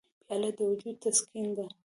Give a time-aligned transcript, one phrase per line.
[0.27, 1.65] پیاله د وجود تسکین ده.